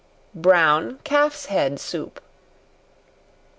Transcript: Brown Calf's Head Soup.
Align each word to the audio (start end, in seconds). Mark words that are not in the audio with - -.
Brown 0.33 0.97
Calf's 1.03 1.45
Head 1.45 1.79
Soup. 1.79 2.19